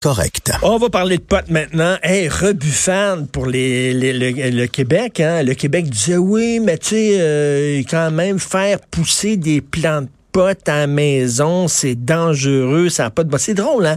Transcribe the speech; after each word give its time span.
Correct. 0.00 0.52
On 0.62 0.78
va 0.78 0.90
parler 0.90 1.16
de 1.16 1.22
potes 1.22 1.50
maintenant. 1.50 1.96
Hey, 2.04 2.28
rebuffade 2.28 3.28
pour 3.32 3.46
le, 3.46 4.66
Québec. 4.66 5.18
Hein? 5.18 5.42
Le 5.42 5.54
Québec 5.54 5.90
disait 5.90 6.16
oui, 6.16 6.60
mais 6.60 6.78
tu 6.78 6.90
sais, 6.90 7.16
euh, 7.18 7.82
quand 7.90 8.12
même 8.12 8.38
faire 8.38 8.78
pousser 8.78 9.36
des 9.36 9.60
plants 9.60 10.04
la 10.66 10.86
maison, 10.86 11.68
c'est 11.68 11.94
dangereux, 11.94 12.88
ça 12.88 13.04
n'a 13.04 13.10
pas 13.10 13.24
de 13.24 13.30
bon. 13.30 13.38
C'est 13.38 13.54
drôle, 13.54 13.86
hein? 13.86 13.96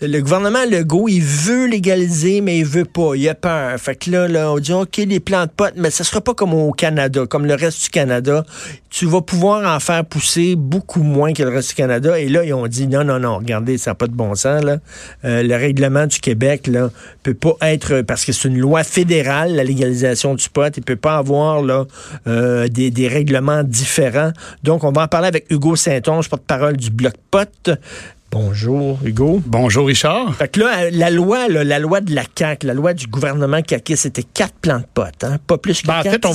Le 0.00 0.20
gouvernement 0.20 0.64
Legault, 0.70 1.08
il 1.08 1.22
veut 1.22 1.66
légaliser, 1.66 2.40
mais 2.40 2.58
il 2.58 2.64
veut 2.64 2.84
pas. 2.84 3.14
Il 3.14 3.28
a 3.28 3.34
peur. 3.34 3.78
Fait 3.78 3.96
que 3.96 4.10
là, 4.10 4.28
là, 4.28 4.52
on 4.52 4.58
dit 4.58 4.72
OK, 4.72 4.96
les 4.98 5.20
plants 5.20 5.46
de 5.46 5.50
potes, 5.50 5.74
mais 5.76 5.90
ça 5.90 6.04
sera 6.04 6.20
pas 6.20 6.34
comme 6.34 6.54
au 6.54 6.72
Canada, 6.72 7.26
comme 7.26 7.46
le 7.46 7.54
reste 7.54 7.84
du 7.84 7.90
Canada. 7.90 8.44
Tu 8.90 9.06
vas 9.06 9.20
pouvoir 9.20 9.72
en 9.72 9.78
faire 9.78 10.04
pousser 10.04 10.56
beaucoup 10.56 11.02
moins 11.02 11.32
que 11.32 11.42
le 11.42 11.50
reste 11.50 11.70
du 11.70 11.74
Canada. 11.76 12.18
Et 12.18 12.28
là, 12.28 12.44
ils 12.44 12.52
ont 12.52 12.66
dit 12.66 12.86
non, 12.86 13.04
non, 13.04 13.20
non, 13.20 13.38
regardez, 13.38 13.78
ça 13.78 13.92
n'a 13.92 13.94
pas 13.94 14.06
de 14.06 14.14
bon 14.14 14.34
sens, 14.34 14.62
là. 14.64 14.78
Euh, 15.24 15.42
le 15.42 15.54
règlement 15.54 16.06
du 16.06 16.18
Québec, 16.18 16.66
là, 16.66 16.90
peut 17.22 17.34
pas 17.34 17.56
être, 17.62 18.02
parce 18.02 18.24
que 18.24 18.32
c'est 18.32 18.48
une 18.48 18.58
loi 18.58 18.82
fédérale, 18.84 19.54
la 19.54 19.64
légalisation 19.64 20.34
du 20.34 20.48
pot, 20.48 20.76
il 20.76 20.82
peut 20.82 20.96
pas 20.96 21.16
avoir, 21.18 21.62
là, 21.62 21.86
euh, 22.26 22.68
des, 22.68 22.90
des 22.90 23.08
règlements 23.08 23.62
différents. 23.62 24.32
Donc, 24.64 24.84
on 24.84 24.92
va 24.92 25.02
en 25.02 25.08
parler 25.08 25.28
avec 25.28 25.46
Hugo 25.50 25.76
Saint-Onge, 25.80 26.28
porte-parole 26.28 26.76
du 26.76 26.90
Bloc 26.90 27.14
Pot. 27.30 27.70
Bonjour, 28.32 28.96
Hugo. 29.04 29.42
Bonjour 29.44 29.88
Richard. 29.88 30.36
Fait 30.36 30.46
que 30.46 30.60
là, 30.60 30.88
la 30.92 31.10
loi, 31.10 31.48
là, 31.48 31.64
la 31.64 31.80
loi 31.80 32.00
de 32.00 32.14
la 32.14 32.22
CAQ, 32.32 32.64
la 32.64 32.74
loi 32.74 32.94
du 32.94 33.08
gouvernement 33.08 33.58
CAQ, 33.68 33.96
c'était 33.96 34.22
quatre 34.22 34.54
plants 34.54 34.78
de 34.78 34.84
potes, 34.94 35.24
hein? 35.24 35.38
Pas 35.48 35.58
plus 35.58 35.82
que 35.82 35.88
Ben, 35.88 35.98
en 35.98 36.02
fait, 36.04 36.24
on 36.24 36.30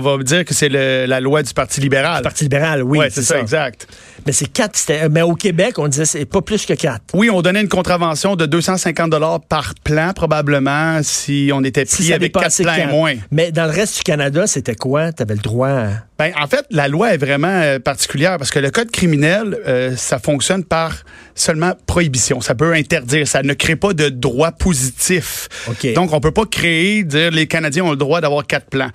va, 0.00 0.10
on 0.12 0.18
dire 0.18 0.44
que 0.44 0.54
c'est 0.54 0.68
la 0.68 1.18
loi 1.18 1.42
du 1.42 1.52
Parti 1.52 1.80
libéral. 1.80 2.18
Le 2.18 2.22
Parti 2.22 2.44
libéral, 2.44 2.84
oui. 2.84 2.98
Ouais, 2.98 3.10
c'est 3.10 3.22
ça, 3.22 3.40
exact. 3.40 3.88
Mais 4.24 4.30
c'est 4.30 4.46
quatre, 4.52 4.76
c'était- 4.76 5.08
mais 5.08 5.22
au 5.22 5.34
Québec, 5.34 5.80
on 5.80 5.88
disait 5.88 6.04
c'est 6.04 6.26
pas 6.26 6.42
plus 6.42 6.64
que 6.64 6.74
quatre. 6.74 7.02
Oui, 7.12 7.28
on 7.28 7.42
donnait 7.42 7.62
une 7.62 7.68
contravention 7.68 8.36
de 8.36 8.46
250 8.46 9.10
dollars 9.10 9.40
par 9.40 9.74
plan, 9.82 10.12
probablement, 10.14 11.00
si 11.02 11.50
on 11.52 11.64
était 11.64 11.86
Si 11.86 11.96
pris 11.96 12.04
ça 12.04 12.14
avec 12.14 12.32
quatre 12.32 12.62
plans 12.62 12.74
et 12.76 12.86
moins. 12.86 13.14
Mais 13.32 13.50
dans 13.50 13.64
le 13.64 13.72
reste 13.72 13.96
du 13.96 14.02
Canada, 14.04 14.46
c'était 14.46 14.76
quoi? 14.76 15.12
Tu 15.12 15.22
avais 15.24 15.34
le 15.34 15.40
droit 15.40 15.68
à... 15.70 15.88
Ben, 16.22 16.32
en 16.40 16.46
fait, 16.46 16.64
la 16.70 16.86
loi 16.86 17.14
est 17.14 17.16
vraiment 17.16 17.48
euh, 17.48 17.80
particulière 17.80 18.38
parce 18.38 18.52
que 18.52 18.60
le 18.60 18.70
code 18.70 18.92
criminel, 18.92 19.58
euh, 19.66 19.96
ça 19.96 20.20
fonctionne 20.20 20.62
par 20.62 21.02
seulement 21.34 21.72
prohibition. 21.86 22.40
Ça 22.40 22.54
peut 22.54 22.72
interdire. 22.74 23.26
Ça 23.26 23.42
ne 23.42 23.54
crée 23.54 23.74
pas 23.74 23.92
de 23.92 24.08
droit 24.08 24.52
positif. 24.52 25.48
Donc, 25.94 26.12
on 26.12 26.20
peut 26.20 26.30
pas 26.30 26.44
créer, 26.46 27.02
dire 27.02 27.32
les 27.32 27.48
Canadiens 27.48 27.82
ont 27.86 27.90
le 27.90 27.96
droit 27.96 28.20
d'avoir 28.20 28.46
quatre 28.46 28.66
plans. 28.66 28.90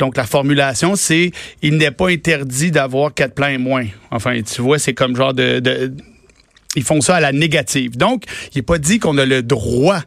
Donc, 0.00 0.16
la 0.16 0.24
formulation, 0.24 0.96
c'est 0.96 1.30
il 1.62 1.76
n'est 1.76 1.92
pas 1.92 2.08
interdit 2.08 2.72
d'avoir 2.72 3.14
quatre 3.14 3.34
plans 3.34 3.46
et 3.46 3.58
moins. 3.58 3.86
Enfin, 4.10 4.40
tu 4.42 4.60
vois, 4.60 4.80
c'est 4.80 4.92
comme 4.92 5.14
genre 5.14 5.34
de, 5.34 5.60
de- 5.60 5.94
ils 6.74 6.82
font 6.82 7.00
ça 7.00 7.14
à 7.14 7.20
la 7.20 7.30
négative. 7.30 7.96
Donc, 7.96 8.24
il 8.54 8.58
n'est 8.58 8.62
pas 8.62 8.78
dit 8.78 8.98
qu'on 8.98 9.18
a 9.18 9.24
le 9.24 9.44
droit 9.44 10.00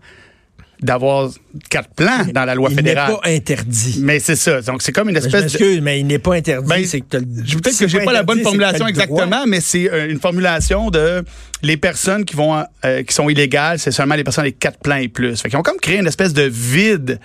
d'avoir 0.81 1.29
quatre 1.69 1.89
plans 1.95 2.25
dans 2.33 2.45
la 2.45 2.55
loi 2.55 2.69
il 2.69 2.75
n'est 2.75 2.83
fédérale. 2.83 3.13
pas 3.21 3.29
interdit. 3.29 3.99
Mais 4.01 4.19
c'est 4.19 4.35
ça. 4.35 4.61
Donc, 4.61 4.81
c'est 4.81 4.91
comme 4.91 5.09
une 5.09 5.15
Mais 5.15 5.21
je 5.21 5.27
espèce 5.27 5.53
de... 5.53 5.79
mais 5.79 5.99
il 5.99 6.07
n'est 6.07 6.19
pas 6.19 6.35
interdit. 6.35 6.67
Ben, 6.67 6.85
c'est 6.85 7.01
que 7.01 7.17
peut-être 7.17 7.79
que 7.79 7.87
j'ai 7.87 7.99
pas 8.01 8.13
la 8.13 8.23
bonne 8.23 8.41
formulation 8.41 8.87
exactement, 8.87 9.45
mais 9.47 9.61
c'est 9.61 9.89
euh, 9.91 10.09
une 10.09 10.19
formulation 10.19 10.89
de 10.89 11.23
les 11.61 11.77
personnes 11.77 12.25
qui 12.25 12.35
vont 12.35 12.63
euh, 12.83 13.03
qui 13.03 13.13
sont 13.13 13.29
illégales, 13.29 13.79
c'est 13.79 13.91
seulement 13.91 14.15
les 14.15 14.23
personnes 14.23 14.43
avec 14.43 14.59
quatre 14.59 14.79
plans 14.79 14.97
et 14.97 15.07
plus. 15.07 15.41
Fait 15.41 15.49
qu'ils 15.49 15.57
ont 15.57 15.63
comme 15.63 15.77
créé 15.77 15.97
une 15.99 16.07
espèce 16.07 16.33
de 16.33 16.43
vide. 16.43 17.19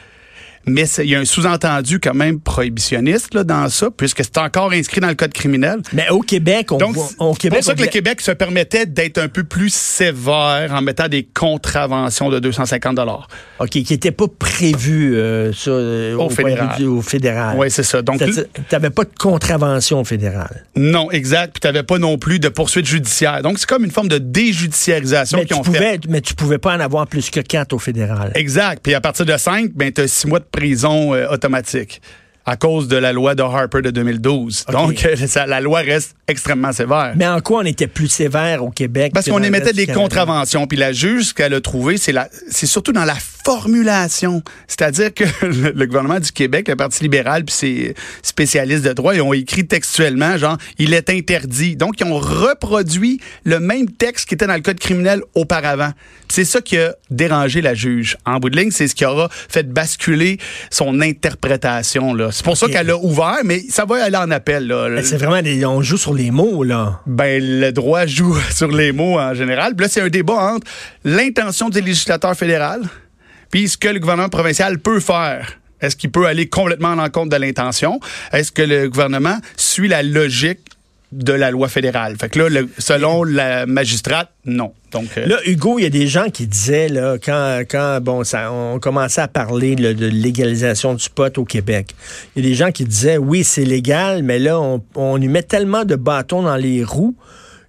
Mais 0.67 0.85
il 0.99 1.07
y 1.07 1.15
a 1.15 1.19
un 1.19 1.25
sous-entendu 1.25 2.01
quand 2.01 2.15
même 2.15 2.39
prohibitionniste 2.39 3.35
là, 3.35 3.45
dans 3.45 3.69
ça, 3.71 3.89
puisque 3.95 4.23
c'est 4.23 4.39
encore 4.39 4.73
inscrit 4.73 5.01
dans 5.01 5.09
le 5.09 5.15
code 5.15 5.33
criminel. 5.33 5.81
Mais 5.93 6.09
au 6.11 6.21
Québec, 6.21 6.71
on 6.73 6.77
Donc, 6.77 6.95
voit- 6.95 7.07
c'est 7.09 7.17
au 7.19 7.33
Québec, 7.35 7.59
pour 7.61 7.67
ça 7.67 7.73
on 7.73 7.77
que 7.77 7.81
le 7.83 7.87
Québec 7.89 8.21
se 8.21 8.31
permettait 8.33 8.85
d'être 8.87 9.19
un 9.19 9.29
peu 9.29 9.45
plus 9.45 9.73
sévère 9.73 10.71
en 10.75 10.83
mettant 10.83 11.09
des 11.09 11.25
contraventions 11.25 12.29
de 12.31 12.39
250 12.39 12.97
dollars. 12.97 13.29
OK, 13.59 13.71
qui 13.71 13.87
n'était 13.91 14.11
pas 14.11 14.27
prévu 14.39 15.15
euh, 15.17 15.53
ça, 15.53 15.71
euh, 15.71 16.15
Au 16.17 16.29
fédéral. 16.31 16.77
du- 16.77 16.87
au 16.87 17.01
fédéral. 17.03 17.57
Oui, 17.59 17.71
c'est 17.71 17.83
ça. 17.83 18.03
Donc, 18.03 18.19
Tu 18.23 18.31
n'avais 18.73 18.91
pas 18.91 19.05
de 19.05 19.11
contravention 19.19 20.05
fédérale. 20.05 20.67
non, 20.77 21.11
exact. 21.11 21.53
Puis 21.55 21.61
t'avais 21.61 21.83
pas 21.83 21.99
non 21.99 22.19
plus 22.19 22.39
de 22.39 22.49
poursuite 22.49 22.87
judiciaire. 22.87 23.43
Donc, 23.43 23.59
c'est 23.59 23.69
comme 23.69 23.85
une 23.85 23.91
forme 23.91 24.09
de 24.09 24.19
déjudiciarisation 24.19 25.39
qu'ils 25.39 25.49
tu, 25.49 25.55
ont 25.55 25.63
fait. 25.65 26.01
mais 26.09 26.21
tu 26.21 26.35
pouvais 26.35 26.59
pas 26.59 26.77
en 26.77 26.81
avoir 26.81 27.07
plus 27.07 27.31
que 27.31 27.41
quatre 27.41 27.73
au 27.73 27.79
fédéral. 27.79 28.33
Exact. 28.35 28.81
Puis 28.83 28.95
à 28.95 29.01
partir 29.01 29.25
de 29.27 29.37
5, 29.37 29.71
ben, 29.75 29.93
tu 29.93 30.03
as 30.03 30.09
six 30.09 30.27
mois 30.27 30.39
de 30.39 30.45
prison 30.61 31.15
euh, 31.15 31.27
automatique 31.31 32.03
à 32.45 32.57
cause 32.57 32.87
de 32.89 32.97
la 32.97 33.13
loi 33.13 33.35
de 33.35 33.43
Harper 33.43 33.81
de 33.83 33.91
2012. 33.91 34.65
OK. 34.69 34.73
Donc, 34.73 35.05
euh, 35.07 35.17
ça- 35.27 35.47
la 35.47 35.61
loi 35.61 35.81
reste 35.81 36.15
extrêmement 36.29 36.73
sévère. 36.73 37.13
Mais 37.17 37.27
en 37.27 37.41
quoi 37.41 37.61
on 37.61 37.65
était 37.65 37.87
plus 37.87 38.09
sévère 38.09 38.63
au 38.65 38.71
Québec? 38.71 39.13
Parce 39.15 39.29
qu'on 39.29 39.43
émettait 39.43 39.73
des 39.73 39.87
contraventions. 39.87 40.67
Puis 40.67 40.77
la 40.77 40.93
juge, 40.93 41.27
ce 41.27 41.35
qu'elle 41.35 41.55
a 41.55 41.61
trouvé, 41.61 41.97
c'est 41.97 42.67
surtout 42.67 42.93
dans 42.93 43.05
la 43.05 43.15
formulation. 43.45 44.43
C'est-à-dire 44.67 45.13
que 45.15 45.25
le, 45.47 45.73
le 45.73 45.87
gouvernement 45.87 46.21
du 46.21 46.33
Québec, 46.33 46.69
le 46.69 46.77
Parti 46.77 47.03
libéral, 47.03 47.45
puis 47.45 47.55
ses 47.55 47.95
spécialistes 48.23 48.85
de 48.85 48.93
droit, 48.93 49.15
ils 49.15 49.23
ont 49.23 49.33
écrit 49.33 49.67
textuellement, 49.67 50.37
genre, 50.37 50.57
il 50.79 50.95
est 50.95 51.11
interdit. 51.11 51.77
Donc, 51.77 52.01
ils 52.01 52.07
ont 52.07 52.19
reproduit 52.19 53.21
le 53.45 53.61
même 53.61 53.91
texte 53.91 54.29
qui 54.29 54.35
était 54.35 54.47
dans 54.47 54.55
le 54.55 54.61
code 54.61 54.79
criminel 54.79 55.23
auparavant. 55.35 55.93
C'est 56.29 56.45
ça 56.45 56.61
qui 56.61 56.79
a 56.79 56.95
dérangé 57.11 57.61
la 57.61 57.75
juge. 57.75 58.17
En 58.25 58.39
bout 58.39 58.51
de 58.51 58.57
ligne, 58.57 58.71
c'est 58.71 58.89
ce 58.89 58.95
qui 58.95 59.05
aura 59.05 59.29
fait 59.31 59.69
basculer 59.69 60.39
son 60.71 61.01
interprétation. 61.01 62.15
Là. 62.15 62.31
C'est 62.33 62.45
pour 62.45 62.57
ça 62.57 62.69
qu'elle 62.69 62.91
a 62.91 62.97
ouvert, 62.97 63.41
mais 63.45 63.61
ça 63.69 63.85
va 63.85 64.05
aller 64.05 64.17
en 64.17 64.31
appel. 64.31 64.67
Là. 64.67 65.03
C'est 65.03 65.17
vraiment 65.17 65.43
des, 65.43 65.65
on 65.65 65.83
joue 65.83 65.97
sur 65.97 66.15
les 66.15 66.31
mots, 66.31 66.63
là. 66.63 67.01
Ben, 67.07 67.43
le 67.43 67.73
droit 67.73 68.07
joue 68.07 68.37
sur 68.55 68.69
les 68.69 68.93
mots 68.93 69.19
en 69.19 69.35
général. 69.35 69.75
Puis 69.75 69.87
là, 69.87 69.91
c'est 69.91 70.01
un 70.01 70.09
débat 70.09 70.55
entre 70.55 70.67
l'intention 71.05 71.69
du 71.69 71.81
législateur 71.81 72.35
fédéral 72.37 72.83
puis 73.51 73.69
ce 73.69 73.77
que 73.77 73.89
le 73.89 73.99
gouvernement 74.01 74.29
provincial 74.29 74.79
peut 74.79 75.01
faire. 75.01 75.59
Est-ce 75.81 75.97
qu'il 75.97 76.11
peut 76.11 76.27
aller 76.27 76.47
complètement 76.49 76.93
à 76.93 76.95
l'encontre 76.97 77.31
de 77.31 77.37
l'intention? 77.37 78.01
Est-ce 78.33 78.53
que 78.53 78.63
le 78.63 78.89
gouvernement 78.91 79.39
suit 79.57 79.89
la 79.89 80.03
logique 80.03 80.61
de 81.11 81.33
la 81.33 81.51
loi 81.51 81.69
fédérale? 81.69 82.17
Fait 82.21 82.29
que 82.29 82.39
là, 82.39 82.49
le- 82.51 82.69
selon 82.79 83.25
la 83.25 83.65
magistrate, 83.65 84.29
non. 84.45 84.75
Donc, 84.93 85.07
euh, 85.17 85.27
Là, 85.27 85.37
Hugo, 85.47 85.79
il 85.79 85.83
y 85.85 85.87
a 85.87 85.91
des 85.91 86.07
gens 86.07 86.29
qui 86.29 86.47
disaient, 86.47 86.89
là, 86.91 87.17
quand, 87.19 87.63
quand 87.69 87.99
bon, 88.03 88.25
ça, 88.25 88.53
on 88.53 88.79
commençait 88.79 89.23
à 89.23 89.29
parler 89.29 89.75
de 89.75 90.07
légalisation 90.07 90.95
du 90.95 91.09
pot 91.09 91.37
au 91.39 91.45
Québec, 91.47 91.95
il 92.37 92.45
y 92.45 92.47
a 92.47 92.51
des 92.51 92.55
gens 92.55 92.71
qui 92.73 92.85
disaient, 92.85 93.17
oui, 93.17 93.43
c'est 93.43 93.65
légal, 93.65 94.23
mais 94.23 94.39
là, 94.39 94.61
on, 94.61 94.83
on 94.95 95.17
lui 95.17 95.29
met 95.29 95.43
tellement 95.43 95.85
de 95.87 95.97
bâtons 95.97 96.43
dans 96.43 96.57
les 96.57 96.85
roues 96.85 97.17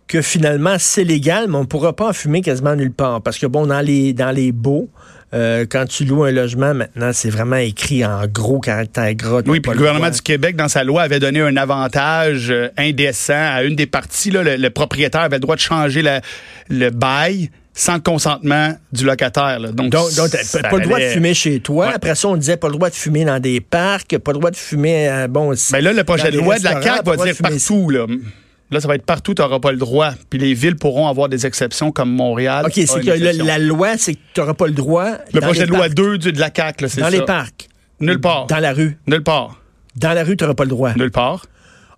que 0.08 0.22
finalement, 0.22 0.76
c'est 0.78 1.06
légal, 1.06 1.46
mais 1.48 1.56
on 1.56 1.62
ne 1.62 1.66
pourra 1.66 1.96
pas 1.96 2.10
en 2.10 2.14
fumer 2.14 2.42
quasiment 2.42 2.76
nulle 2.76 2.92
part. 2.92 3.22
Parce 3.22 3.38
que, 3.40 3.46
bon, 3.46 3.66
dans 3.68 3.80
les, 3.80 4.12
dans 4.12 4.32
les 4.32 4.52
baux, 4.52 4.90
euh, 5.34 5.66
quand 5.70 5.86
tu 5.88 6.04
loues 6.06 6.24
un 6.24 6.32
logement, 6.32 6.74
maintenant, 6.74 7.12
c'est 7.14 7.30
vraiment 7.30 7.56
écrit 7.56 8.04
en 8.06 8.26
gros 8.28 8.60
caractère 8.60 9.14
gras. 9.16 9.42
Oui, 9.46 9.60
puis 9.62 9.72
le 9.72 9.78
gouvernement 9.78 10.10
du 10.10 10.22
Québec, 10.22 10.56
dans 10.56 10.68
sa 10.68 10.84
loi, 10.84 11.04
avait 11.04 11.20
donné 11.20 11.40
un 11.42 11.56
avantage 11.58 12.50
euh, 12.52 12.68
indécent 12.78 13.34
à 13.34 13.64
une 13.64 13.76
des 13.76 13.86
parties. 13.86 14.32
Là, 14.32 14.44
le, 14.44 14.56
le 14.58 14.70
propriétaire 14.70 15.22
avait 15.22 15.38
le 15.38 15.42
droit 15.42 15.56
de 15.56 15.62
changer 15.62 16.02
la- 16.02 16.22
le 16.70 16.90
bail 16.90 17.50
sans 17.74 17.94
le 17.96 18.02
consentement 18.02 18.76
du 18.92 19.06
locataire. 19.06 19.58
là. 19.60 19.72
Donc, 19.72 19.92
pas 20.70 20.78
le 20.78 20.84
droit 20.84 21.00
de 21.00 21.04
fumer 21.14 21.34
chez 21.34 21.60
toi. 21.62 21.88
Ouais. 21.88 21.94
Après 21.96 22.16
ça, 22.16 22.28
on 22.28 22.36
disait 22.36 22.58
pas 22.58 22.68
le 22.68 22.74
droit 22.74 22.90
de 22.90 22.96
fumer 22.96 23.24
dans 23.24 23.40
des 23.40 23.62
parcs, 23.62 24.18
pas 24.18 24.32
le 24.34 24.38
droit 24.40 24.52
de 24.52 24.58
fumer, 24.58 25.08
euh, 25.10 25.28
bon... 25.30 25.54
Ben 25.72 25.82
là, 25.82 25.94
le 25.94 26.04
projet 26.04 26.32
de 26.32 26.38
loi 26.40 26.60
de 26.60 26.66
la 26.66 26.82
CAQ 26.82 27.04
va 27.06 27.16
dire 27.16 27.36
partout. 27.42 27.90
Là. 27.90 28.06
Là, 28.72 28.80
ça 28.82 28.88
va 28.88 28.96
être 28.96 29.06
partout, 29.06 29.34
tu 29.34 29.42
n'auras 29.42 29.60
pas 29.60 29.72
le 29.72 29.78
droit. 29.78 30.12
Puis 30.30 30.40
les 30.40 30.54
villes 30.54 30.76
pourront 30.78 31.08
avoir 31.08 31.30
des 31.30 31.46
exceptions 31.46 31.92
comme 31.92 32.12
Montréal. 32.12 32.66
OK, 32.66 32.74
c'est 32.74 32.88
que 33.02 33.12
le- 33.12 33.44
la 33.46 33.60
loi, 33.60 33.98
c'est 33.98 34.14
que 34.16 34.20
tu 34.34 34.40
n'auras 34.40 34.54
pas 34.54 34.68
le 34.68 34.74
droit. 34.74 35.12
Le 35.34 35.40
dans 35.40 35.48
projet 35.48 35.66
de 35.66 35.70
loi 35.70 35.80
parcs. 35.82 35.94
2 35.94 36.18
du- 36.18 36.32
de 36.32 36.40
la 36.40 36.50
CAQ, 36.56 36.88
c'est 36.90 37.00
Dans 37.02 37.06
ça. 37.06 37.12
les 37.12 37.22
parcs. 37.22 37.68
Nulle 38.00 38.20
part. 38.22 38.48
Dans 38.48 38.60
la 38.60 38.74
rue. 38.74 38.98
Nulle 39.08 39.24
part. 39.24 39.62
Dans 39.96 40.14
la 40.14 40.24
rue, 40.24 40.36
tu 40.38 40.44
n'auras 40.44 40.56
pas 40.56 40.64
le 40.64 40.70
droit. 40.70 40.94
Nulle 40.96 41.12
part. 41.12 41.46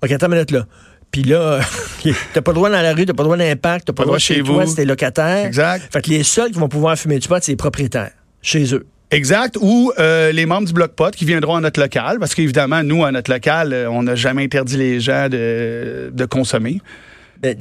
OK, 0.03 0.11
attends 0.11 0.25
une 0.27 0.33
minute, 0.33 0.51
là. 0.51 0.65
Puis 1.11 1.23
là, 1.23 1.59
t'as 2.33 2.41
pas 2.41 2.51
le 2.51 2.55
droit 2.55 2.69
dans 2.71 2.81
la 2.81 2.93
rue, 2.93 3.05
t'as 3.05 3.13
pas 3.13 3.21
le 3.23 3.27
droit 3.27 3.37
dans 3.37 3.43
les 3.43 3.55
parcs, 3.55 3.85
t'as 3.85 3.93
pas 3.93 4.01
le 4.03 4.07
droit 4.07 4.17
chez, 4.17 4.41
toi 4.41 4.63
vous. 4.63 4.69
si 4.69 4.75
t'es 4.75 4.83
locataire. 4.85 5.45
Exact. 5.45 5.87
Fait 5.93 6.01
que 6.01 6.09
les 6.09 6.23
seuls 6.23 6.51
qui 6.51 6.57
vont 6.59 6.67
pouvoir 6.67 6.97
fumer 6.97 7.19
du 7.19 7.27
pot, 7.27 7.37
c'est 7.41 7.51
les 7.51 7.55
propriétaires, 7.55 8.11
chez 8.41 8.73
eux. 8.73 8.85
Exact. 9.13 9.57
Ou 9.61 9.91
euh, 9.99 10.31
les 10.31 10.45
membres 10.45 10.67
du 10.67 10.73
Bloc 10.73 10.93
Pot 10.93 11.15
qui 11.15 11.25
viendront 11.25 11.55
à 11.55 11.61
notre 11.61 11.79
local, 11.79 12.17
parce 12.19 12.33
qu'évidemment, 12.33 12.83
nous, 12.83 13.05
à 13.05 13.11
notre 13.11 13.31
local, 13.31 13.73
euh, 13.73 13.89
on 13.89 14.03
n'a 14.03 14.15
jamais 14.15 14.43
interdit 14.43 14.77
les 14.77 14.99
gens 14.99 15.29
de, 15.29 16.11
de 16.13 16.25
consommer. 16.25 16.81
Ben, 17.41 17.57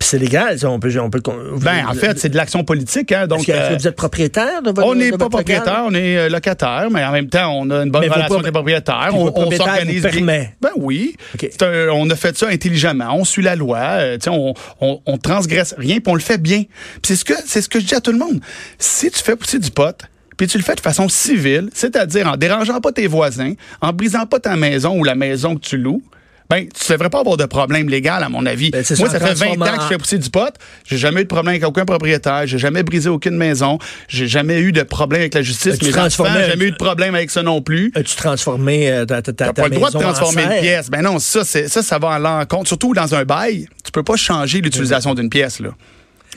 c'est 0.00 0.18
légal, 0.18 0.58
ça, 0.58 0.68
on 0.68 0.78
peut... 0.78 0.92
On 1.00 1.08
peut 1.08 1.22
Ben, 1.62 1.86
en 1.88 1.94
fait, 1.94 2.18
c'est 2.18 2.28
de 2.28 2.36
l'action 2.36 2.64
politique. 2.64 3.12
Hein, 3.12 3.26
donc, 3.26 3.46
que, 3.46 3.52
euh, 3.52 3.76
vous 3.78 3.88
êtes 3.88 3.96
propriétaire 3.96 4.60
de 4.60 4.70
votre 4.70 4.86
on 4.86 4.94
n'est 4.94 5.10
pas 5.10 5.30
propriétaire, 5.30 5.84
on 5.86 5.94
est 5.94 6.28
locataire, 6.28 6.88
mais 6.90 7.02
en 7.02 7.12
même 7.12 7.30
temps, 7.30 7.50
on 7.50 7.70
a 7.70 7.82
une 7.82 7.90
bonne 7.90 8.02
Mais 8.02 8.08
relation 8.08 8.34
avec 8.34 8.44
les 8.44 8.52
propriétaires. 8.52 9.08
On, 9.14 9.50
s'organise 9.50 10.06
vous? 10.06 10.26
Ben 10.26 10.50
oui. 10.76 11.16
Un- 11.62 11.88
on 11.94 12.10
a 12.10 12.14
fait 12.14 12.36
ça 12.36 12.48
intelligemment. 12.48 13.08
On 13.14 13.24
suit 13.24 13.42
la 13.42 13.56
loi. 13.56 13.78
euh, 13.78 14.18
on, 14.26 14.52
on, 14.82 15.00
on 15.06 15.16
transgresse 15.16 15.74
rien, 15.78 15.96
puis 16.00 16.12
on 16.12 16.14
le 16.14 16.20
fait 16.20 16.36
bien. 16.36 16.64
C'est 17.02 17.16
ce 17.16 17.24
que 17.24 17.34
c'est 17.46 17.62
ce 17.62 17.70
que 17.70 17.80
je 17.80 17.86
dis 17.86 17.94
à 17.94 18.02
tout 18.02 18.12
le 18.12 18.18
monde. 18.18 18.38
Si 18.78 19.10
tu 19.10 19.22
fais 19.22 19.34
pousser 19.34 19.58
du 19.58 19.70
pot, 19.70 19.96
puis 20.42 20.48
tu 20.48 20.58
le 20.58 20.64
fais 20.64 20.74
de 20.74 20.80
façon 20.80 21.08
civile, 21.08 21.70
c'est-à-dire 21.72 22.26
en 22.26 22.36
dérangeant 22.36 22.80
pas 22.80 22.90
tes 22.90 23.06
voisins, 23.06 23.52
en 23.80 23.92
brisant 23.92 24.26
pas 24.26 24.40
ta 24.40 24.56
maison 24.56 24.98
ou 24.98 25.04
la 25.04 25.14
maison 25.14 25.54
que 25.54 25.60
tu 25.60 25.76
loues. 25.76 26.02
Ben, 26.50 26.66
tu 26.66 26.92
devrais 26.92 27.10
pas 27.10 27.20
avoir 27.20 27.36
de 27.36 27.44
problème 27.44 27.88
légal, 27.88 28.24
à 28.24 28.28
mon 28.28 28.44
avis. 28.44 28.72
Ben, 28.72 28.82
Moi, 28.98 29.08
ça, 29.08 29.20
fait 29.20 29.34
20 29.34 29.52
ans 29.52 29.76
que 29.76 29.82
je 29.82 29.86
fais 29.86 29.98
pousser 29.98 30.18
du 30.18 30.30
pot. 30.30 30.52
J'ai 30.84 30.98
jamais 30.98 31.20
eu 31.20 31.24
de 31.24 31.28
problème 31.28 31.50
avec 31.50 31.64
aucun 31.64 31.84
propriétaire. 31.84 32.42
J'ai 32.46 32.58
jamais 32.58 32.82
brisé 32.82 33.08
aucune 33.08 33.36
maison. 33.36 33.78
J'ai 34.08 34.26
jamais 34.26 34.58
eu 34.58 34.72
de 34.72 34.82
problème 34.82 35.20
avec 35.20 35.34
la 35.34 35.42
justice. 35.42 35.80
Mes 35.80 35.96
enfants, 35.96 36.24
jamais 36.24 36.64
eu 36.64 36.72
de 36.72 36.76
problème 36.76 37.14
avec 37.14 37.30
ça 37.30 37.44
non 37.44 37.62
plus. 37.62 37.92
As-tu 37.94 38.16
transformé 38.16 38.90
euh, 38.90 39.04
ta, 39.04 39.22
ta, 39.22 39.32
ta, 39.32 39.46
ta 39.46 39.52
pas 39.52 39.68
le 39.68 39.76
droit 39.76 39.92
de 39.92 39.98
transformer 39.98 40.42
une 40.42 40.60
pièce. 40.60 40.90
Ben 40.90 41.02
non, 41.02 41.20
ça, 41.20 41.44
ça, 41.44 41.68
ça 41.68 41.98
va 42.00 42.14
à 42.14 42.18
l'encontre. 42.18 42.66
Surtout 42.66 42.94
dans 42.94 43.14
un 43.14 43.24
bail, 43.24 43.68
tu 43.84 43.92
peux 43.92 44.02
pas 44.02 44.16
changer 44.16 44.60
l'utilisation 44.60 45.14
d'une 45.14 45.30
pièce, 45.30 45.60
là. 45.60 45.70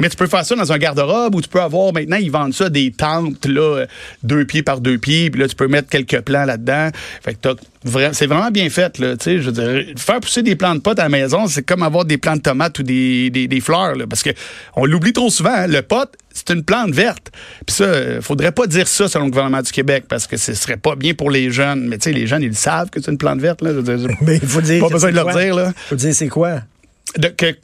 Mais 0.02 0.10
tu 0.10 0.18
peux 0.18 0.28
faire 0.28 0.44
ça 0.46 0.56
dans 0.56 0.74
un 0.74 0.78
garde-robe 0.78 1.36
où 1.36 1.42
tu 1.42 1.48
peux 1.48 1.62
avoir, 1.62 1.94
maintenant, 1.94 2.18
ils 2.18 2.30
vendent 2.30 2.54
ça 2.54 2.70
des 2.70 2.92
tentes, 2.92 3.46
là, 3.46 3.62
euh, 3.62 3.86
deux 4.24 4.44
pieds 4.44 4.62
par 4.62 4.82
deux 4.82 4.98
pieds, 4.98 5.30
puis 5.30 5.40
là, 5.40 5.48
tu 5.48 5.56
peux 5.56 5.70
mettre 5.70 5.88
quelques 5.88 6.20
plants 6.20 6.44
là-dedans. 6.44 6.90
Fait 7.24 7.34
que 7.36 7.50
vra- 7.88 8.12
c'est 8.12 8.28
vraiment 8.28 8.52
bien 8.52 8.70
fait, 8.70 8.98
là, 9.00 9.16
tu 9.16 9.24
sais, 9.24 9.40
je 9.40 9.50
veux 9.50 9.54
dire, 9.84 9.94
faire 9.98 10.20
pousser 10.20 10.42
des 10.44 10.58
plants 10.58 10.76
de 10.76 10.82
potes 10.82 11.00
à 11.00 11.04
la 11.04 11.10
maison, 11.10 11.48
c'est 11.48 11.64
comme 11.64 11.82
avoir 11.82 12.04
des 12.04 12.18
plants 12.18 12.36
de 12.36 12.42
tomates 12.42 12.78
ou 12.80 12.84
des, 12.84 13.30
des, 13.30 13.48
des 13.48 13.62
fleurs, 13.62 13.96
là, 13.96 14.06
parce 14.06 14.22
que 14.22 14.32
on 14.76 14.86
l'oublie 14.86 15.14
trop 15.14 15.30
souvent, 15.30 15.54
hein, 15.56 15.68
le 15.68 15.82
pot, 15.82 16.10
c'est 16.34 16.50
une 16.50 16.66
plante 16.66 16.92
verte. 16.94 17.32
Puis 17.66 17.78
ça, 17.78 17.86
euh, 17.86 18.22
faudrait 18.22 18.52
pas 18.52 18.68
dire 18.68 18.90
ça 18.90 19.08
selon 19.08 19.24
le 19.26 19.32
gouvernement 19.32 19.62
du 19.62 19.72
Québec, 19.72 20.04
parce 20.10 20.28
que 20.28 20.36
ce 20.36 20.54
serait 20.56 20.76
pas 20.76 20.98
bien 20.98 21.14
pour 21.14 21.32
les 21.32 21.52
jeunes. 21.52 21.88
Mais 21.88 21.98
tu 22.00 22.10
sais, 22.10 22.12
les 22.12 22.28
jeunes, 22.28 22.44
ils 22.44 22.54
savent 22.54 22.90
que 22.90 23.00
c'est 23.02 23.12
une 23.12 23.18
plante 23.18 23.40
verte, 23.40 23.62
là. 23.62 23.70
Je 23.72 23.80
veux 23.80 23.98
dire, 23.98 24.10
Mais 24.22 24.40
il 24.44 24.48
faut 24.48 24.60
dire. 24.60 24.82
Pas 24.82 24.90
besoin 24.90 25.12
de 25.12 25.16
leur 25.16 25.28
quoi? 25.30 25.42
dire, 25.42 25.56
là. 25.56 25.72
faut 25.88 25.96
dire 25.96 26.14
c'est 26.14 26.28
quoi? 26.28 26.60
de- 27.18 27.30
que 27.30 27.56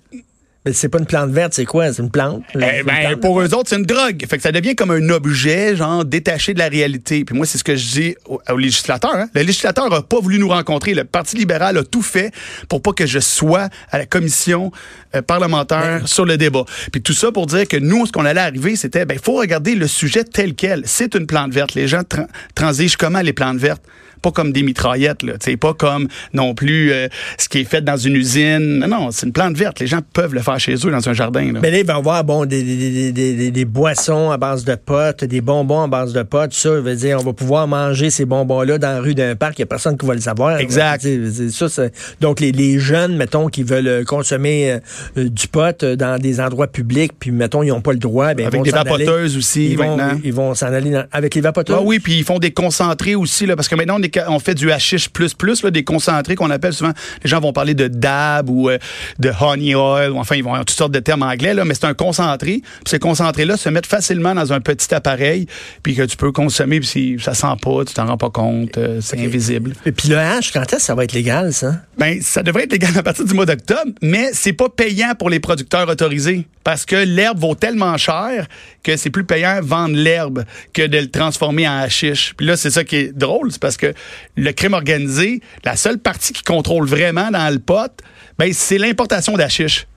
Mais 0.63 0.73
c'est 0.73 0.89
pas 0.89 0.99
une 0.99 1.07
plante 1.07 1.31
verte, 1.31 1.53
c'est 1.55 1.65
quoi? 1.65 1.91
C'est 1.91 2.03
une 2.03 2.11
plante? 2.11 2.43
Eh 2.53 2.57
une 2.57 2.83
ben, 2.83 2.83
plante. 2.83 3.19
pour 3.21 3.41
eux 3.41 3.51
autres, 3.55 3.67
c'est 3.69 3.77
une 3.77 3.85
drogue. 3.85 4.23
Fait 4.29 4.37
que 4.37 4.43
ça 4.43 4.51
devient 4.51 4.75
comme 4.75 4.91
un 4.91 5.09
objet, 5.09 5.75
genre, 5.75 6.05
détaché 6.05 6.53
de 6.53 6.59
la 6.59 6.67
réalité. 6.67 7.25
Puis 7.25 7.35
moi, 7.35 7.47
c'est 7.47 7.57
ce 7.57 7.63
que 7.63 7.75
je 7.75 7.87
dis 7.91 8.15
au, 8.25 8.39
au 8.47 8.57
législateur. 8.57 9.15
hein. 9.15 9.27
Le 9.33 9.41
législateur 9.41 9.91
a 9.91 10.03
pas 10.03 10.19
voulu 10.19 10.37
nous 10.37 10.49
rencontrer. 10.49 10.93
Le 10.93 11.03
Parti 11.03 11.35
libéral 11.35 11.77
a 11.79 11.83
tout 11.83 12.03
fait 12.03 12.31
pour 12.69 12.81
pas 12.83 12.91
que 12.93 13.07
je 13.07 13.17
sois 13.17 13.69
à 13.91 13.97
la 13.97 14.05
commission 14.05 14.71
euh, 15.15 15.23
parlementaire 15.23 16.07
sur 16.07 16.25
le 16.25 16.37
débat. 16.37 16.65
Puis 16.91 17.01
tout 17.01 17.13
ça 17.13 17.31
pour 17.31 17.47
dire 17.47 17.67
que 17.67 17.77
nous, 17.77 18.05
ce 18.05 18.11
qu'on 18.11 18.25
allait 18.25 18.39
arriver, 18.41 18.75
c'était, 18.75 19.05
ben, 19.05 19.17
faut 19.17 19.33
regarder 19.37 19.73
le 19.73 19.87
sujet 19.87 20.23
tel 20.23 20.53
quel. 20.53 20.83
C'est 20.85 21.15
une 21.15 21.25
plante 21.25 21.51
verte. 21.51 21.73
Les 21.73 21.87
gens 21.87 22.03
tran- 22.03 22.27
transigent 22.53 22.97
comment 22.99 23.21
les 23.21 23.33
plantes 23.33 23.57
vertes? 23.57 23.81
Pas 24.21 24.31
comme 24.31 24.51
des 24.51 24.63
mitraillettes, 24.63 25.23
là. 25.23 25.33
C'est 25.39 25.57
pas 25.57 25.73
comme 25.73 26.07
non 26.33 26.53
plus 26.53 26.91
euh, 26.91 27.07
ce 27.37 27.49
qui 27.49 27.59
est 27.59 27.63
fait 27.63 27.81
dans 27.81 27.97
une 27.97 28.15
usine. 28.15 28.79
Non, 28.79 28.87
non, 28.87 29.11
c'est 29.11 29.25
une 29.25 29.33
plante 29.33 29.57
verte. 29.57 29.79
Les 29.79 29.87
gens 29.87 29.99
peuvent 30.13 30.33
le 30.33 30.41
faire 30.41 30.59
chez 30.59 30.75
eux 30.75 30.91
dans 30.91 31.07
un 31.09 31.13
jardin. 31.13 31.51
Là. 31.53 31.59
Mais 31.61 31.71
là, 31.71 31.79
il 31.79 31.85
va 31.85 31.93
y 31.93 31.97
avoir 31.97 32.23
bon, 32.23 32.45
des, 32.45 32.63
des, 32.63 33.11
des, 33.11 33.51
des, 33.51 33.65
boissons 33.65 34.29
à 34.31 34.37
base 34.37 34.63
de 34.65 34.75
potes, 34.75 35.23
des 35.23 35.41
bonbons 35.41 35.83
à 35.83 35.87
base 35.87 36.13
de 36.13 36.23
potes, 36.23 36.53
ça. 36.53 36.69
veut 36.69 36.95
dire, 36.95 37.17
on 37.19 37.23
va 37.23 37.33
pouvoir 37.33 37.67
manger 37.67 38.09
ces 38.09 38.25
bonbons-là 38.25 38.77
dans 38.77 38.91
la 38.93 39.01
rue 39.01 39.15
d'un 39.15 39.35
parc. 39.35 39.57
Il 39.57 39.61
n'y 39.61 39.63
a 39.63 39.67
personne 39.67 39.97
qui 39.97 40.05
va 40.05 40.13
le 40.13 40.21
savoir. 40.21 40.57
Exact. 40.59 41.05
Ça, 41.49 41.83
donc, 42.19 42.39
les, 42.39 42.51
les 42.51 42.79
jeunes, 42.79 43.15
mettons, 43.15 43.47
qui 43.47 43.63
veulent 43.63 43.87
euh, 43.87 44.03
consommer 44.03 44.79
euh, 45.17 45.29
du 45.29 45.47
pot 45.47 45.83
euh, 45.83 45.95
dans 45.95 46.19
des 46.19 46.39
endroits 46.39 46.67
publics, 46.67 47.13
puis, 47.19 47.31
mettons, 47.31 47.63
ils 47.63 47.69
n'ont 47.69 47.81
pas 47.81 47.93
le 47.93 47.99
droit. 47.99 48.33
ben, 48.33 48.43
ils 48.43 48.47
Avec 48.47 48.57
vont 48.59 48.63
des 48.63 48.73
aller- 48.73 48.89
vapoteuses 48.89 49.37
aussi, 49.37 49.69
Ils 49.71 49.77
vont, 49.77 49.97
ils 50.23 50.33
vont 50.33 50.53
s'en 50.53 50.67
aller 50.67 50.91
dans- 50.91 51.05
avec 51.11 51.35
les 51.35 51.41
vapoteuses. 51.41 51.75
Ah 51.79 51.83
oui, 51.83 51.99
puis 51.99 52.17
ils 52.17 52.23
font 52.23 52.39
des 52.39 52.51
concentrés 52.51 53.15
aussi, 53.15 53.45
là, 53.45 53.55
parce 53.55 53.67
que 53.67 53.75
maintenant, 53.75 53.97
on, 53.99 54.03
est 54.03 54.09
on 54.27 54.39
fait 54.39 54.55
du 54.55 54.71
hashish 54.71 55.09
plus 55.09 55.33
plus, 55.33 55.63
là, 55.63 55.71
des 55.71 55.83
concentrés 55.83 56.35
qu'on 56.35 56.49
appelle 56.49 56.73
souvent, 56.73 56.93
les 57.23 57.29
gens 57.29 57.39
vont 57.39 57.53
parler 57.53 57.73
de 57.73 57.87
dab 57.87 58.49
ou 58.49 58.69
euh, 58.69 58.77
de 59.19 59.31
honey 59.39 59.75
oil, 59.75 60.11
ou 60.11 60.17
enfin, 60.17 60.35
ils 60.35 60.43
vont 60.43 60.51
avoir 60.51 60.65
toutes 60.65 60.77
sortes 60.77 60.91
de 60.91 60.99
termes 60.99 61.23
anglais, 61.23 61.53
là, 61.53 61.65
mais 61.65 61.73
c'est 61.73 61.85
un 61.85 61.93
concentré. 61.93 62.61
Puis 62.61 62.91
ces 62.91 62.99
concentrés-là 62.99 63.57
se 63.57 63.69
mettent 63.69 63.85
facilement 63.85 64.35
dans 64.35 64.53
un 64.53 64.61
petit 64.61 64.93
appareil, 64.93 65.47
puis 65.83 65.95
que 65.95 66.03
tu 66.03 66.17
peux 66.17 66.31
consommer, 66.31 66.79
puis 66.79 66.87
si 66.87 67.17
ça 67.19 67.33
sent 67.33 67.55
pas, 67.61 67.85
tu 67.85 67.93
t'en 67.93 68.05
rends 68.05 68.17
pas 68.17 68.29
compte, 68.29 68.77
euh, 68.77 68.99
c'est 69.01 69.19
invisible. 69.19 69.73
Et 69.85 69.91
puis 69.91 70.09
le 70.09 70.17
hash, 70.17 70.51
quand 70.51 70.61
est-ce 70.61 70.75
que 70.75 70.81
ça 70.81 70.95
va 70.95 71.03
être 71.03 71.13
légal, 71.13 71.53
ça? 71.53 71.75
Ben, 71.97 72.21
ça 72.21 72.43
devrait 72.43 72.63
être 72.63 72.71
légal 72.71 72.97
à 72.97 73.03
partir 73.03 73.25
du 73.25 73.33
mois 73.33 73.45
d'octobre, 73.45 73.91
mais 74.01 74.31
c'est 74.33 74.53
pas 74.53 74.69
payant 74.69 75.13
pour 75.17 75.29
les 75.29 75.39
producteurs 75.39 75.87
autorisés 75.89 76.45
parce 76.63 76.85
que 76.85 76.95
l'herbe 76.95 77.39
vaut 77.39 77.55
tellement 77.55 77.97
cher 77.97 78.47
que 78.83 78.97
c'est 78.97 79.09
plus 79.09 79.23
payant 79.23 79.59
vendre 79.61 79.95
l'herbe 79.95 80.43
que 80.73 80.85
de 80.85 80.97
le 80.97 81.09
transformer 81.09 81.67
en 81.67 81.77
hashish. 81.77 82.33
Puis 82.37 82.45
là, 82.45 82.57
c'est 82.57 82.69
ça 82.69 82.83
qui 82.83 82.97
est 82.97 83.17
drôle, 83.17 83.51
c'est 83.51 83.61
parce 83.61 83.77
que 83.77 83.93
le 84.35 84.51
crime 84.51 84.73
organisé, 84.73 85.41
la 85.63 85.75
seule 85.75 85.97
partie 85.97 86.33
qui 86.33 86.43
contrôle 86.43 86.87
vraiment 86.87 87.31
dans 87.31 87.51
le 87.51 87.59
pot, 87.59 87.91
ben, 88.37 88.51
c'est 88.53 88.77
l'importation 88.77 89.37
d'hashish. 89.37 89.87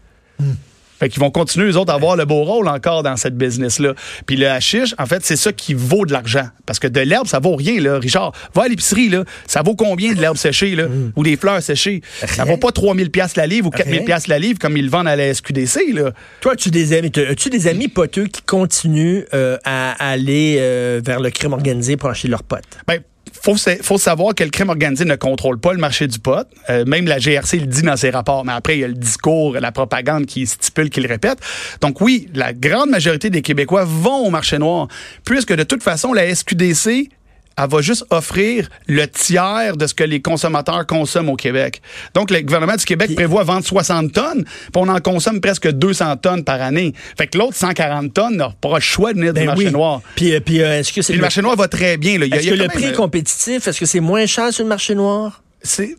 Fait 1.01 1.09
qu'ils 1.09 1.21
vont 1.21 1.31
continuer, 1.33 1.67
eux 1.71 1.77
autres, 1.77 1.91
à 1.93 1.97
avoir 1.97 2.15
le 2.15 2.25
beau 2.25 2.45
rôle 2.45 2.69
encore 2.69 3.03
dans 3.03 3.17
cette 3.17 3.37
business-là. 3.37 3.95
Puis 4.27 4.37
le 4.37 4.49
hashish, 4.49 4.95
en 4.97 5.06
fait, 5.06 5.25
c'est 5.25 5.37
ça 5.37 5.53
qui 5.53 5.75
vaut 5.75 6.06
de 6.06 6.12
l'argent. 6.12 6.47
Parce 6.67 6.79
que 6.79 6.87
de 6.87 7.01
l'herbe, 7.01 7.27
ça 7.27 7.41
vaut 7.41 7.56
rien, 7.56 7.81
là. 7.81 7.99
Richard, 7.99 8.33
va 8.55 8.62
à 8.62 8.69
l'épicerie, 8.69 9.09
là. 9.09 9.25
Ça 9.49 9.62
vaut 9.62 9.75
combien 9.75 10.12
de 10.12 10.21
l'herbe 10.21 10.37
séchée, 10.37 10.77
là? 10.77 10.87
Ou 11.17 11.25
des 11.25 11.37
fleurs 11.37 11.61
séchées? 11.62 12.01
Ça 12.27 12.45
vaut 12.45 12.59
pas 12.59 12.71
3000 12.71 13.11
pièces 13.11 13.35
la 13.35 13.47
livre 13.49 13.67
ou 13.67 13.71
4000 13.71 13.97
Rien. 13.97 14.05
pièces 14.05 14.29
la 14.29 14.39
livre 14.39 14.59
comme 14.61 14.77
ils 14.77 14.85
le 14.85 14.91
vendent 14.91 15.09
à 15.09 15.17
la 15.17 15.35
SQDC, 15.35 15.93
là. 15.95 16.12
Toi, 16.41 16.53
as-tu 16.53 16.71
des 16.71 16.93
amis, 16.93 17.11
as-tu 17.29 17.51
des 17.51 17.67
amis 17.67 17.89
poteux 17.89 18.27
qui 18.27 18.43
continuent 18.43 19.23
euh, 19.35 19.59
à 19.65 19.93
aller 20.11 20.59
euh, 20.61 21.01
vers 21.05 21.19
le 21.19 21.31
crime 21.31 21.55
organisé 21.55 21.97
pour 21.97 22.09
acheter 22.09 22.29
leurs 22.29 22.45
potes? 22.45 22.62
Ben, 22.87 23.01
faut, 23.44 23.56
faut 23.82 23.99
savoir 23.99 24.35
que 24.35 24.43
le 24.43 24.50
crime 24.50 24.70
organisé 24.70 25.05
ne 25.05 25.17
contrôle 25.17 25.58
pas 25.58 25.73
le 25.73 25.79
marché 25.79 26.06
du 26.06 26.19
pot. 26.19 26.46
Euh, 26.70 26.85
même 26.87 27.06
la 27.06 27.19
GRC 27.19 27.58
le 27.58 27.67
dit 27.67 27.82
dans 27.82 27.96
ses 27.96 28.11
rapports. 28.11 28.44
Mais 28.44 28.52
après, 28.52 28.76
il 28.76 28.81
y 28.81 28.85
a 28.85 28.88
le 28.88 28.94
discours, 28.94 29.55
la 29.61 29.70
propagande 29.70 30.25
qui 30.25 30.46
stipule, 30.46 30.88
qui 30.88 31.00
le 31.00 31.08
répète. 31.08 31.38
Donc 31.82 32.00
oui, 32.00 32.29
la 32.35 32.55
grande 32.55 32.88
majorité 32.88 33.29
des 33.29 33.43
Québécois 33.43 33.85
vont 33.85 34.26
au 34.26 34.31
marché 34.31 34.58
noir, 34.58 34.88
puisque 35.25 35.55
de 35.55 35.62
toute 35.62 35.82
façon, 35.82 36.14
la 36.14 36.35
SQDC 36.35 37.11
elle 37.56 37.69
va 37.69 37.81
juste 37.81 38.05
offrir 38.11 38.69
le 38.87 39.06
tiers 39.06 39.77
de 39.77 39.87
ce 39.87 39.95
que 39.95 40.05
les 40.05 40.21
consommateurs 40.21 40.87
consomment 40.87 41.31
au 41.31 41.37
Québec. 41.37 41.81
Donc, 42.15 42.31
le 42.31 42.41
gouvernement 42.41 42.77
du 42.77 42.85
Québec 42.85 43.15
prévoit 43.15 43.45
vendre 43.45 43.65
60 43.65 44.12
tonnes, 44.12 44.45
puis 44.45 44.73
on 44.75 44.89
en 44.89 45.01
consomme 45.01 45.41
presque 45.41 45.71
200 45.71 46.17
tonnes 46.17 46.45
par 46.45 46.61
année. 46.61 46.93
Fait 47.17 47.27
que 47.27 47.39
l'autre 47.39 47.55
140 47.55 48.12
tonnes 48.12 48.37
n'a 48.37 48.53
pas 48.61 48.75
le 48.75 48.81
choix 48.81 49.12
de 49.12 49.19
venir 49.19 49.33
du 49.33 49.41
Ben 49.41 49.47
marché 49.47 49.67
oui. 49.67 49.73
noir. 49.73 50.01
Puis, 50.17 50.35
euh, 50.35 50.41
puis 50.41 50.62
euh, 50.62 50.81
est-ce 50.81 50.93
que 50.93 51.03
c'est 51.03 51.15
le 51.15 51.21
marché 51.21 51.43
noir 51.43 51.56
va 51.56 51.69
très 51.69 51.97
bien. 51.97 52.19
Là. 52.19 52.27
Est-ce 52.27 52.49
que 52.49 52.55
le 52.55 52.69
prix 52.69 52.84
est 52.84 52.89
euh, 52.89 52.96
compétitif? 52.96 53.67
Est-ce 53.67 53.81
que 53.81 53.87
c'est 53.87 54.01
moins 54.01 54.27
cher 54.27 54.53
sur 54.53 54.65
le 54.65 54.69
marché 54.69 54.94
noir? 54.94 55.43
c'est 55.63 55.96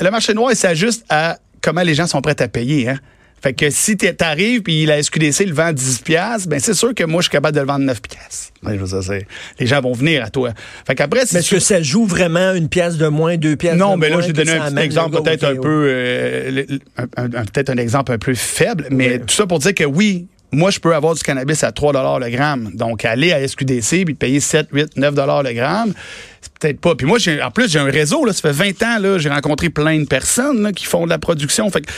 le 0.00 0.10
marché 0.10 0.34
noir, 0.34 0.52
il 0.52 0.56
s'ajuste 0.56 1.04
à 1.08 1.38
comment 1.62 1.82
les 1.82 1.94
gens 1.94 2.06
sont 2.06 2.20
prêts 2.20 2.40
à 2.40 2.48
payer. 2.48 2.90
Hein? 2.90 2.98
Fait 3.42 3.52
que 3.52 3.70
si 3.70 3.96
t'arrives 3.96 4.62
puis 4.62 4.86
la 4.86 5.02
SQDC 5.02 5.46
le 5.46 5.52
vend 5.54 5.72
10 5.72 5.98
piastres, 5.98 6.48
ben 6.48 6.58
c'est 6.58 6.74
sûr 6.74 6.94
que 6.94 7.04
moi 7.04 7.20
je 7.20 7.24
suis 7.24 7.30
capable 7.32 7.54
de 7.54 7.60
le 7.60 7.66
vendre 7.66 7.84
9 7.84 8.00
piastres. 8.02 8.52
Ouais, 8.64 8.74
je 8.74 8.80
veux 8.80 8.86
dire, 8.86 9.02
c'est- 9.02 9.26
les 9.60 9.66
gens 9.66 9.80
vont 9.80 9.92
venir 9.92 10.24
à 10.24 10.30
toi. 10.30 10.52
Fait 10.86 10.94
qu'après 10.94 11.20
Mais 11.20 11.26
c'est 11.26 11.38
est-ce 11.38 11.50
que 11.50 11.58
ça 11.60 11.82
joue 11.82 12.06
vraiment 12.06 12.54
une 12.54 12.68
pièce 12.68 12.96
de 12.96 13.06
moins, 13.08 13.36
deux 13.36 13.56
pièces 13.56 13.76
non, 13.76 13.94
de 13.94 14.00
mais 14.00 14.08
là, 14.08 14.16
moins 14.16 14.22
j'ai 14.26 14.32
que 14.32 14.36
donné 14.38 14.50
ça 14.52 14.64
un 14.64 14.72
petit 14.72 14.82
exemple 14.84 15.22
peut-être 15.22 15.44
un 15.44 15.54
peu, 15.56 15.86
euh, 15.88 16.64
peut-être 17.16 17.70
un 17.70 17.76
exemple 17.76 18.12
un 18.12 18.18
peu 18.18 18.34
faible, 18.34 18.88
mais 18.90 19.18
tout 19.18 19.34
ça 19.34 19.46
pour 19.46 19.58
dire 19.58 19.74
que 19.74 19.84
oui, 19.84 20.26
moi, 20.52 20.70
je 20.70 20.78
peux 20.78 20.94
avoir 20.94 21.14
du 21.14 21.22
cannabis 21.22 21.62
à 21.64 21.72
3 21.72 22.18
le 22.20 22.30
gramme. 22.30 22.70
Donc, 22.74 23.04
aller 23.04 23.32
à 23.32 23.40
SQDC 23.46 24.04
puis 24.04 24.14
payer 24.14 24.40
7, 24.40 24.68
8, 24.72 24.96
9 24.96 25.14
le 25.14 25.52
gramme, 25.52 25.92
c'est 26.40 26.52
peut-être 26.58 26.80
pas. 26.80 26.94
Puis 26.94 27.06
moi, 27.06 27.18
j'ai, 27.18 27.42
en 27.42 27.50
plus, 27.50 27.70
j'ai 27.70 27.78
un 27.80 27.84
réseau, 27.90 28.24
là, 28.24 28.32
ça 28.32 28.40
fait 28.40 28.52
20 28.52 28.82
ans, 28.82 28.98
là, 29.00 29.18
j'ai 29.18 29.28
rencontré 29.28 29.70
plein 29.70 29.98
de 29.98 30.06
personnes 30.06 30.62
là, 30.62 30.72
qui 30.72 30.86
font 30.86 31.04
de 31.04 31.10
la 31.10 31.18
production. 31.18 31.68
Fait 31.70 31.82
que 31.82 31.90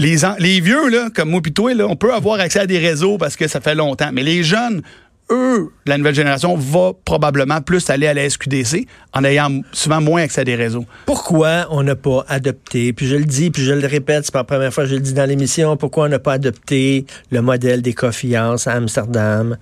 les, 0.00 0.60
vieux, 0.60 0.88
là, 0.88 1.08
comme 1.14 1.30
moi 1.30 1.40
là, 1.74 1.86
on 1.86 1.96
peut 1.96 2.12
avoir 2.12 2.40
accès 2.40 2.60
à 2.60 2.66
des 2.66 2.78
réseaux 2.78 3.18
parce 3.18 3.36
que 3.36 3.48
ça 3.48 3.60
fait 3.60 3.74
longtemps. 3.74 4.10
Mais 4.12 4.22
les 4.22 4.42
jeunes, 4.42 4.82
eux, 5.30 5.70
la 5.86 5.98
nouvelle 5.98 6.14
génération, 6.14 6.56
va 6.56 6.92
probablement 7.04 7.60
plus 7.60 7.88
aller 7.90 8.06
à 8.06 8.14
la 8.14 8.28
SQDC 8.28 8.86
en 9.12 9.24
ayant 9.24 9.60
souvent 9.72 10.00
moins 10.00 10.22
accès 10.22 10.40
à 10.40 10.44
des 10.44 10.56
réseaux. 10.56 10.84
Pourquoi 11.06 11.66
on 11.70 11.82
n'a 11.82 11.96
pas 11.96 12.24
adopté, 12.28 12.92
puis 12.92 13.06
je 13.06 13.16
le 13.16 13.24
dis, 13.24 13.50
puis 13.50 13.62
je 13.62 13.72
le 13.72 13.86
répète, 13.86 14.24
c'est 14.24 14.32
pas 14.32 14.40
la 14.40 14.44
première 14.44 14.72
fois 14.72 14.84
que 14.84 14.90
je 14.90 14.94
le 14.94 15.00
dis 15.00 15.12
dans 15.12 15.28
l'émission, 15.28 15.76
pourquoi 15.76 16.06
on 16.06 16.08
n'a 16.08 16.18
pas 16.18 16.34
adopté 16.34 17.06
le 17.30 17.42
modèle 17.42 17.82
des 17.82 17.94
house 18.34 18.66
à 18.66 18.72
Amsterdam? 18.72 19.56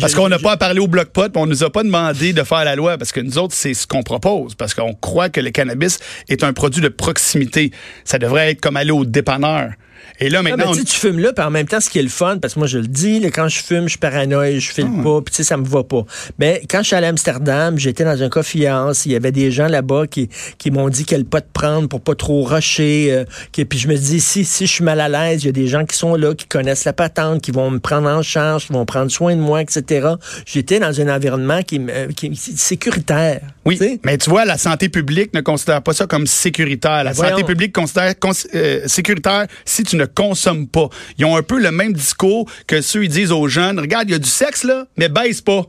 Parce 0.00 0.14
qu'on 0.14 0.28
n'a 0.28 0.38
pas 0.38 0.52
à 0.52 0.56
parler 0.56 0.80
au 0.80 0.88
bloc 0.88 1.08
pot, 1.08 1.32
on 1.36 1.46
nous 1.46 1.64
a 1.64 1.70
pas 1.70 1.82
demandé 1.82 2.32
de 2.32 2.42
faire 2.42 2.64
la 2.64 2.76
loi, 2.76 2.98
parce 2.98 3.12
que 3.12 3.20
nous 3.20 3.38
autres, 3.38 3.54
c'est 3.54 3.74
ce 3.74 3.86
qu'on 3.86 4.02
propose, 4.02 4.54
parce 4.54 4.74
qu'on 4.74 4.94
croit 4.94 5.28
que 5.28 5.40
le 5.40 5.50
cannabis 5.50 5.98
est 6.28 6.44
un 6.44 6.52
produit 6.52 6.82
de 6.82 6.88
proximité. 6.88 7.70
Ça 8.04 8.18
devrait 8.18 8.50
être 8.50 8.60
comme 8.60 8.76
aller 8.76 8.90
au 8.90 9.04
dépanneur. 9.04 9.70
Et 10.20 10.28
là, 10.28 10.38
Ah, 10.40 10.42
maintenant, 10.42 10.72
ben, 10.72 10.78
on- 10.80 10.84
tu 10.84 10.94
fumes 10.96 11.18
là, 11.18 11.32
puis 11.32 11.44
en 11.44 11.50
même 11.50 11.66
temps, 11.66 11.80
ce 11.80 11.90
qui 11.90 11.98
est 11.98 12.02
le 12.02 12.08
fun, 12.08 12.38
parce 12.38 12.54
que 12.54 12.58
moi, 12.60 12.68
je 12.68 12.78
le 12.78 12.86
dis, 12.86 13.20
là, 13.20 13.30
quand 13.30 13.48
je 13.48 13.58
fume, 13.62 13.84
je 13.84 13.90
suis 13.90 13.98
paranoïe, 13.98 14.60
je 14.60 14.72
file 14.72 14.88
Ah. 14.98 15.02
pas, 15.02 15.20
puis 15.22 15.32
tu 15.32 15.36
sais, 15.38 15.42
ça 15.42 15.56
me 15.56 15.64
va 15.66 15.82
pas. 15.82 16.04
Mais 16.38 16.62
quand 16.68 16.78
je 16.82 16.86
suis 16.88 16.96
allé 16.96 17.06
à 17.06 17.10
Amsterdam, 17.10 17.78
j'étais 17.78 18.04
dans 18.04 18.22
un 18.22 18.28
house, 18.68 19.06
il 19.06 19.12
y 19.12 19.16
avait 19.16 19.32
des 19.32 19.50
gens 19.50 19.66
là-bas 19.66 20.06
qui, 20.06 20.28
qui 20.58 20.70
m'ont 20.70 20.88
dit 20.88 21.04
quel 21.04 21.24
pas 21.24 21.40
de 21.40 21.46
prendre 21.52 21.88
pour 21.88 22.00
pas 22.00 22.14
trop 22.14 22.42
rusher. 22.44 23.08
euh, 23.10 23.24
qui- 23.52 23.64
puis 23.64 23.78
je 23.78 23.88
me 23.88 23.96
dis, 23.96 24.20
si, 24.20 24.44
si 24.44 24.66
je 24.66 24.72
suis 24.72 24.84
mal 24.84 25.00
à 25.00 25.08
l'aise, 25.08 25.42
il 25.42 25.46
y 25.46 25.48
a 25.48 25.52
des 25.52 25.66
gens 25.66 25.84
qui 25.84 25.96
sont 25.96 26.14
là, 26.14 26.34
qui 26.34 26.46
connaissent 26.46 26.84
la 26.84 26.92
patente, 26.92 27.42
qui 27.42 27.50
vont 27.50 27.70
me 27.70 27.78
prendre 27.78 28.08
en 28.08 28.22
charge, 28.22 28.66
qui 28.66 28.72
vont 28.72 28.84
prendre 28.84 29.10
soin 29.10 29.34
de 29.34 29.40
moi, 29.40 29.62
etc. 29.62 30.08
J'étais 30.46 30.78
dans 30.80 31.00
un 31.00 31.14
environnement 31.14 31.62
qui, 31.62 31.78
me- 31.78 32.08
qui, 32.12 32.30
qui- 32.30 32.56
sécuritaire. 32.56 33.40
Oui, 33.64 33.78
mais 34.04 34.18
tu 34.18 34.30
vois, 34.30 34.44
la 34.44 34.58
santé 34.58 34.88
publique 34.88 35.32
ne 35.34 35.40
considère 35.40 35.82
pas 35.82 35.92
ça 35.94 36.06
comme 36.06 36.26
sécuritaire. 36.26 37.04
La 37.04 37.10
Ben 37.10 37.14
santé 37.14 37.30
voyons. 37.30 37.46
publique 37.46 37.72
considère 37.72 38.18
cons- 38.18 38.32
euh, 38.54 38.82
sécuritaire 38.86 39.46
si 39.64 39.83
tu 39.84 39.96
ne 39.96 40.04
consommes 40.06 40.66
pas. 40.66 40.88
Ils 41.18 41.24
ont 41.24 41.36
un 41.36 41.42
peu 41.42 41.60
le 41.60 41.70
même 41.70 41.92
discours 41.92 42.50
que 42.66 42.80
ceux 42.80 43.04
ils 43.04 43.08
disent 43.10 43.32
aux 43.32 43.48
jeunes, 43.48 43.78
regarde, 43.78 44.08
il 44.08 44.12
y 44.12 44.14
a 44.14 44.18
du 44.18 44.28
sexe 44.28 44.64
là, 44.64 44.86
mais 44.96 45.08
baisse 45.08 45.40
pas. 45.40 45.62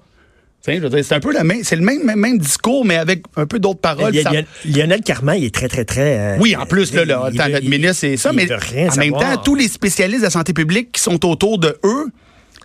C'est 0.62 1.12
un 1.14 1.20
peu 1.20 1.32
le 1.32 1.44
même, 1.44 1.64
c'est 1.64 1.76
le 1.76 1.84
même, 1.84 2.04
même, 2.04 2.20
même 2.20 2.40
discours, 2.40 2.86
mais 2.86 2.96
avec 2.98 3.24
un 3.36 3.46
peu 3.46 3.60
d'autres 3.60 3.82
paroles. 3.82 4.18
A- 4.18 4.24
Ça- 4.24 4.32
a- 4.32 4.68
Lionel 4.68 5.02
Carman, 5.02 5.38
il 5.38 5.46
est 5.46 5.54
très, 5.54 5.68
très, 5.68 5.86
très... 5.86 6.18
euh, 6.18 6.38
Oui, 6.40 6.56
en 6.56 6.66
plus, 6.66 6.92
là, 6.92 7.06
là, 7.06 7.30
il- 7.32 7.38
notre 7.38 7.70
ministre, 7.70 7.98
c'est 8.00 8.18
ça, 8.18 8.34
mais 8.34 8.48
en 8.52 8.96
même 8.96 9.12
temps, 9.12 9.38
tous 9.44 9.54
les 9.54 9.68
spécialistes 9.68 10.22
de 10.22 10.26
la 10.26 10.32
santé 10.32 10.54
publique 10.54 10.92
qui 10.94 11.02
sont 11.04 11.24
autour 11.30 11.60
de 11.60 11.78
eux, 11.84 12.08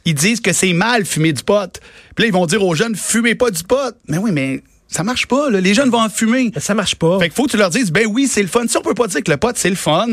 ils 0.07 0.15
disent 0.15 0.41
que 0.41 0.55
c'est 0.55 0.73
mal 0.73 1.05
fumer 1.05 1.35
du 1.35 1.43
pot. 1.43 1.79
Puis 2.15 2.23
là, 2.23 2.27
ils 2.29 2.33
vont 2.33 2.47
dire 2.47 2.65
aux 2.65 2.75
jeunes, 2.75 2.97
fumez 2.97 3.35
pas 3.35 3.51
du 3.51 3.63
pot. 3.65 3.95
Mais 4.09 4.17
oui, 4.17 4.31
mais 4.33 4.63
ça 4.89 5.03
marche 5.05 5.27
pas, 5.27 5.51
là. 5.51 5.61
Les 5.61 5.75
jeunes 5.75 5.91
vont 5.91 6.01
en 6.01 6.09
fumer. 6.09 6.53
Ça 6.57 6.73
marche 6.75 6.95
pas. 6.95 7.19
Fait 7.19 7.27
qu'il 7.27 7.35
faut 7.35 7.45
que 7.45 7.51
tu 7.51 7.59
leur 7.59 7.69
dises, 7.69 7.93
ben 7.93 8.07
oui, 8.11 8.27
c'est 8.29 8.41
le 8.41 8.49
fun. 8.49 8.63
Si 8.67 8.79
on 8.79 8.81
peut 8.81 8.95
pas 8.95 9.09
dire 9.09 9.23
que 9.23 9.31
le 9.31 9.37
pot, 9.37 9.53
c'est 9.57 9.69
le 9.69 9.77
fun, 9.77 10.07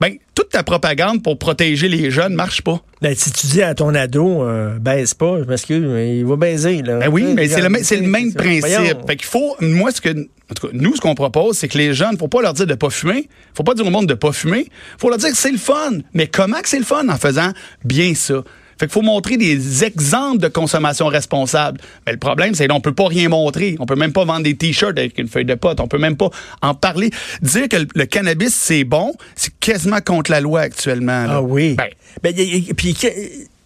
ben, 0.00 0.14
toute 0.34 0.50
ta 0.50 0.62
propagande 0.62 1.22
pour 1.22 1.38
protéger 1.38 1.88
les 1.88 2.10
jeunes 2.10 2.34
marche 2.34 2.62
pas. 2.62 2.80
Ben, 3.02 3.14
si 3.14 3.30
tu 3.32 3.46
dis 3.46 3.62
à 3.62 3.74
ton 3.74 3.94
ado, 3.94 4.42
euh, 4.42 4.78
baise 4.78 5.14
pas, 5.14 5.38
je 5.42 5.44
m'excuse, 5.48 5.82
mais 5.86 6.18
il 6.18 6.24
va 6.26 6.36
baiser. 6.36 6.82
Là. 6.82 6.98
Ben 6.98 7.08
oui, 7.08 7.24
mais 7.34 7.48
c'est 7.48 7.60
le, 7.60 7.68
même- 7.68 7.82
le 8.30 8.32
principe. 8.34 9.06
Fait 9.06 9.16
qu'il 9.16 9.26
faut, 9.26 9.56
moi, 9.60 9.90
ce 9.90 10.00
que, 10.00 10.10
en 10.10 10.54
tout 10.54 10.66
cas, 10.68 10.72
nous, 10.74 10.94
ce 10.96 11.00
qu'on 11.00 11.14
propose, 11.14 11.56
c'est 11.58 11.68
que 11.68 11.78
les 11.78 11.94
jeunes, 11.94 12.16
faut 12.18 12.28
pas 12.28 12.42
leur 12.42 12.52
dire 12.54 12.66
de 12.66 12.74
pas 12.74 12.90
fumer. 12.90 13.28
Faut 13.54 13.62
pas 13.64 13.74
dire 13.74 13.86
au 13.86 13.90
monde 13.90 14.06
de 14.06 14.14
pas 14.14 14.32
fumer. 14.32 14.66
Faut 14.98 15.08
leur 15.08 15.18
dire 15.18 15.30
que 15.30 15.36
c'est 15.36 15.50
le 15.52 15.58
fun. 15.58 15.98
Mais 16.14 16.26
comment 16.26 16.60
que 16.60 16.68
c'est 16.68 16.78
le 16.78 16.84
fun 16.84 17.08
en 17.08 17.16
faisant 17.16 17.50
bien 17.84 18.14
ça? 18.14 18.42
Fait 18.78 18.86
qu'il 18.86 18.92
faut 18.92 19.02
montrer 19.02 19.36
des 19.36 19.84
exemples 19.84 20.38
de 20.38 20.48
consommation 20.48 21.06
responsable. 21.06 21.80
Mais 22.06 22.12
le 22.12 22.18
problème, 22.18 22.54
c'est 22.54 22.68
qu'on 22.68 22.80
peut 22.80 22.92
pas 22.92 23.08
rien 23.08 23.28
montrer. 23.28 23.76
On 23.78 23.86
peut 23.86 23.96
même 23.96 24.12
pas 24.12 24.24
vendre 24.24 24.42
des 24.42 24.54
t-shirts 24.54 24.98
avec 24.98 25.18
une 25.18 25.28
feuille 25.28 25.44
de 25.46 25.54
pote. 25.54 25.80
On 25.80 25.88
peut 25.88 25.98
même 25.98 26.16
pas 26.16 26.30
en 26.62 26.74
parler. 26.74 27.10
Dire 27.42 27.68
que 27.68 27.76
le, 27.76 27.86
le 27.94 28.04
cannabis, 28.06 28.54
c'est 28.54 28.84
bon, 28.84 29.12
c'est 29.34 29.52
quasiment 29.60 30.00
contre 30.04 30.30
la 30.30 30.40
loi 30.40 30.60
actuellement. 30.60 31.24
là. 31.24 31.32
Ah 31.36 31.42
oui. 31.42 31.74
Ben, 31.74 31.88
Ben, 32.22 32.34
y- 32.38 32.42
y- 32.68 32.74
puis 32.74 32.94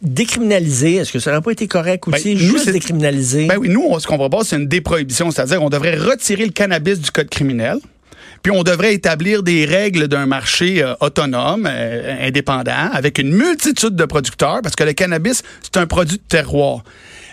décriminaliser, 0.03 0.95
est-ce 0.97 1.13
que 1.13 1.19
ça 1.19 1.31
n'aurait 1.31 1.43
pas 1.43 1.51
été 1.53 1.67
correct 1.69 2.09
aussi? 2.09 2.35
Ben, 2.35 2.43
nous, 2.47 2.53
juste 2.53 2.71
décriminaliser? 2.71 3.47
Ben 3.47 3.59
oui, 3.59 3.69
nous, 3.69 3.85
on- 3.89 3.99
ce 3.99 4.07
qu'on 4.07 4.17
propose, 4.17 4.49
c'est 4.49 4.57
une 4.57 4.67
déprohibition, 4.69 5.31
c'est-à-dire 5.31 5.63
on 5.63 5.69
devrait 5.71 5.97
retirer 5.97 6.47
le 6.47 6.53
cannabis 6.53 7.01
du 7.01 7.11
code 7.11 7.29
criminel. 7.29 7.79
Puis 8.43 8.53
on 8.53 8.63
devrait 8.63 8.95
établir 8.95 9.43
des 9.43 9.65
règles 9.67 10.09
d'un 10.09 10.27
marché 10.27 10.83
euh, 10.83 10.95
autonome, 11.01 11.69
euh, 11.71 12.27
indépendant, 12.27 12.91
avec 12.93 13.19
une 13.19 13.33
multitude 13.33 13.95
de 13.97 14.05
producteurs, 14.07 14.61
parce 14.63 14.75
que 14.77 14.85
le 14.85 14.93
cannabis, 14.95 15.43
c'est 15.63 15.77
un 15.77 15.87
produit 15.87 16.17
de 16.19 16.23
terroir. 16.23 16.83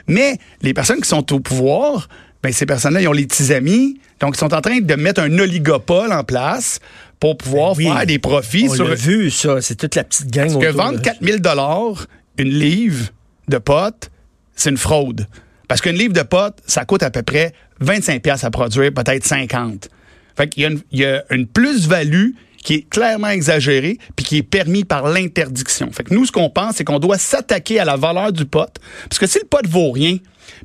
Mais 0.08 0.38
les 0.62 0.74
personnes 0.74 1.00
qui 1.02 1.08
sont 1.10 1.32
au 1.34 1.40
pouvoir, 1.40 2.10
ben 2.44 2.52
ces 2.52 2.66
personnes-là, 2.66 3.02
ils 3.02 3.08
ont 3.08 3.14
les 3.14 3.26
petits 3.26 3.54
amis, 3.54 4.00
donc 4.20 4.36
ils 4.36 4.40
sont 4.40 4.54
en 4.54 4.62
train 4.62 4.80
de 4.80 4.96
mettre 4.96 5.22
un 5.22 5.40
oligopole 5.40 6.12
en 6.12 6.24
place 6.24 6.80
pour 7.20 7.38
pouvoir 7.38 7.76
Ben 7.76 7.86
oui. 7.90 7.96
faire 7.98 8.06
des 8.06 8.20
profits 8.20 8.68
On 8.70 8.74
sur 8.76 8.88
l'a 8.88 8.96
vu, 8.96 9.32
ça. 9.32 9.62
C'est 9.62 9.76
toute 9.76 9.96
la 9.96 10.04
petite 10.04 10.30
gang 10.30 10.52
parce 10.52 10.64
que 10.66 10.72
vendre 10.72 10.98
de- 11.00 11.04
4000 11.04 11.40
dollars 11.42 12.06
une 12.38 12.50
livre 12.50 13.08
de 13.48 13.58
potes, 13.58 14.12
c'est 14.56 14.70
une 14.70 14.78
fraude. 14.78 15.26
Parce 15.68 15.82
qu'une 15.82 15.96
livre 15.98 16.14
de 16.14 16.22
potes, 16.22 16.58
ça 16.68 16.86
coûte 16.86 17.04
à 17.04 17.10
peu 17.12 17.24
près 17.24 17.54
25 17.80 18.22
pièces 18.22 18.44
à 18.44 18.52
produire, 18.52 18.94
peut-être 18.94 19.26
50. 19.26 19.90
Fait 20.38 20.48
qu'il 20.48 20.64
y 20.64 20.66
a 20.66 20.70
une, 20.70 20.82
il 20.92 21.00
y 21.00 21.06
a 21.06 21.24
une 21.32 21.48
plus-value 21.48 22.30
qui 22.64 22.76
est 22.76 22.90
clairement 22.90 23.30
exagérée 23.30 23.98
puis 24.16 24.26
qui 24.26 24.38
est 24.38 24.44
permis 24.44 24.84
par 24.84 25.08
l'interdiction. 25.08 25.92
Fait 25.92 26.04
que 26.04 26.14
nous, 26.14 26.26
ce 26.26 26.32
qu'on 26.32 26.50
pense, 26.50 26.76
c'est 26.76 26.84
qu'on 26.84 27.00
doit 27.00 27.18
s'attaquer 27.18 27.80
à 27.80 27.86
la 27.86 27.96
valeur 27.96 28.32
du 28.32 28.46
pot. 28.46 28.70
Parce 29.10 29.20
que 29.20 29.26
si 29.26 29.40
le 29.40 29.46
pot 29.46 29.66
vaut 29.68 29.92
rien 29.92 30.18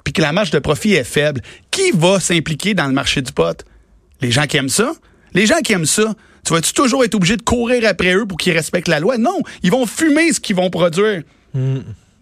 puis 0.04 0.12
que 0.12 0.20
la 0.20 0.32
marge 0.32 0.50
de 0.50 0.58
profit 0.58 0.94
est 0.94 1.04
faible, 1.04 1.40
qui 1.70 1.90
va 1.92 2.20
s'impliquer 2.20 2.74
dans 2.74 2.86
le 2.86 2.92
marché 2.92 3.22
du 3.22 3.32
pot? 3.32 3.64
Les 4.20 4.30
gens 4.30 4.46
qui 4.46 4.56
aiment 4.56 4.68
ça? 4.68 4.92
Les 5.34 5.46
gens 5.46 5.58
qui 5.64 5.72
aiment 5.72 5.86
ça, 5.86 6.14
tu 6.44 6.52
vas-tu 6.52 6.72
toujours 6.72 7.04
être 7.04 7.14
obligé 7.14 7.36
de 7.36 7.42
courir 7.42 7.88
après 7.88 8.14
eux 8.14 8.26
pour 8.26 8.36
qu'ils 8.36 8.52
respectent 8.52 8.88
la 8.88 9.00
loi? 9.00 9.16
Non, 9.16 9.38
ils 9.62 9.70
vont 9.70 9.86
fumer 9.86 10.32
ce 10.32 10.40
qu'ils 10.40 10.56
vont 10.56 10.70
produire. 10.70 11.22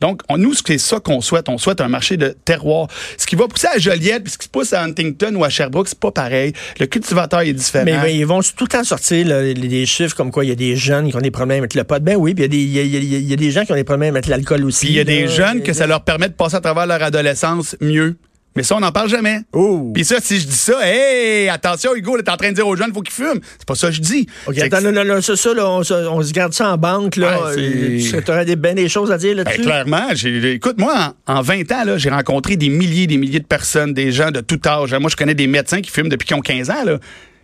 Donc, 0.01 0.23
on, 0.29 0.39
nous, 0.39 0.55
c'est 0.55 0.79
ça 0.79 0.99
qu'on 1.01 1.21
souhaite. 1.21 1.49
On 1.49 1.59
souhaite 1.59 1.81
un 1.81 1.89
marché 1.89 2.17
de 2.17 2.35
terroir. 2.45 2.89
Ce 3.19 3.27
qui 3.27 3.37
va 3.37 3.49
pousser 3.49 3.67
à 3.67 3.79
Joliette, 3.79 4.25
puis 4.25 4.33
ce 4.33 4.39
qui 4.39 4.49
pousse 4.49 4.73
à 4.73 4.83
Huntington 4.83 5.35
ou 5.35 5.45
à 5.45 5.49
Sherbrooke, 5.51 5.89
c'est 5.89 5.99
pas 5.99 6.11
pareil. 6.11 6.53
Le 6.79 6.87
cultivateur 6.87 7.41
est 7.41 7.53
différent. 7.53 7.85
Mais, 7.85 7.99
mais 8.03 8.17
ils 8.17 8.25
vont 8.27 8.41
tout 8.41 8.65
le 8.65 8.69
temps 8.69 8.85
sortir 8.85 9.27
là, 9.27 9.43
les- 9.43 9.55
des 9.55 9.87
chiffres 9.87 10.17
comme 10.17 10.31
quoi 10.31 10.45
il 10.45 10.49
y 10.49 10.53
a 10.53 10.57
des 10.57 10.77
jeunes 10.77 11.11
qui 11.11 11.17
ont 11.17 11.21
des 11.21 11.31
problèmes 11.31 11.59
avec 11.59 11.75
le 11.75 11.85
pot. 11.85 12.03
Ben 12.03 12.17
oui, 12.17 12.35
puis 12.35 12.45
il 12.45 12.53
y, 12.73 12.79
a 12.79 12.83
des- 12.89 13.05
y 13.05 13.19
y 13.35 13.45
y 13.45 13.49
a 13.49 13.51
gens 13.51 13.65
qui 13.65 13.73
ont 13.73 13.77
des 13.77 13.85
problèmes 13.85 14.15
avec 14.15 14.27
l'alcool 14.27 14.65
aussi. 14.65 14.87
Puis 14.87 14.95
il 14.95 14.97
y 14.97 15.01
a 15.01 15.05
des 15.05 15.23
là. 15.23 15.27
jeunes 15.29 15.63
que 15.63 15.73
ça 15.73 15.87
leur 15.87 16.03
permet 16.03 16.29
de 16.29 16.35
passer 16.35 16.57
à 16.57 16.61
travers 16.61 16.87
leur 16.87 17.03
adolescence 17.03 17.77
mieux. 17.81 18.17
Mais 18.57 18.65
ça, 18.65 18.75
on 18.77 18.81
n'en 18.81 18.91
parle 18.91 19.09
jamais. 19.09 19.43
Oh. 19.53 19.93
Puis 19.95 20.05
ça, 20.05 20.17
si 20.21 20.41
je 20.41 20.47
dis 20.47 20.57
ça, 20.57 20.75
hey, 20.83 21.49
attention, 21.49 21.95
Hugo, 21.95 22.21
t'es 22.21 22.29
en 22.31 22.37
train 22.37 22.51
de 22.51 22.55
dire 22.57 22.67
aux 22.67 22.75
jeunes, 22.75 22.93
faut 22.93 23.01
qu'ils 23.01 23.15
fument. 23.15 23.41
C'est 23.59 23.65
pas 23.67 23.77
ça 23.77 23.87
que 23.89 23.95
je 23.95 24.01
dis. 24.01 24.27
OK, 24.47 24.57
que- 24.57 24.61
attends, 24.63 24.81
non, 24.81 24.91
non, 24.91 25.05
non, 25.05 25.21
ça, 25.21 25.37
ça, 25.37 25.55
là, 25.55 25.69
on, 25.69 25.85
se- 25.85 25.95
on 25.95 26.21
se 26.21 26.33
garde 26.33 26.53
ça 26.53 26.73
en 26.73 26.77
banque, 26.77 27.15
là. 27.15 27.39
Ouais, 27.55 27.59
Euh, 27.59 28.21
tu 28.25 28.31
aurais 28.31 28.45
des, 28.45 28.57
ben 28.57 28.75
des 28.75 28.89
choses 28.89 29.13
à 29.13 29.19
dire 29.19 29.37
Ben, 29.37 29.45
là-dessus? 29.45 29.63
clairement, 29.63 30.09
j'ai, 30.15 30.53
écoute, 30.55 30.79
moi, 30.79 31.15
en, 31.29 31.37
en 31.37 31.43
20 31.43 31.71
ans, 31.71 31.85
là, 31.85 31.97
j'ai 31.97 32.11
rencontré 32.11 32.57
des 32.57 32.69
milliers 32.71 33.07
des 33.07 33.19
milliers 33.19 33.39
de 33.41 33.47
personnes, 33.47 33.95
des 33.95 34.11
gens 34.11 34.33
de 34.33 34.41
tout 34.41 34.61
âge. 34.67 34.93
Moi, 34.95 35.09
je 35.11 35.17
connais 35.17 35.35
des 35.35 35.47
médecins 35.47 35.81
qui 35.81 35.91
fument 35.91 36.09
depuis 36.09 36.27
qu'ils 36.27 36.37
ont 36.37 36.41
15 36.41 36.71
ans, 36.71 36.85
là, 36.85 36.99